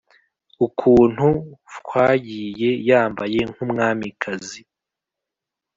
[0.65, 1.27] ukuntu
[1.73, 4.61] fawyagiye yambaye nkumwamikazi”